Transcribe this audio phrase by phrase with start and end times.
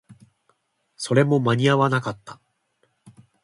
[0.97, 2.41] それも間に合わなかった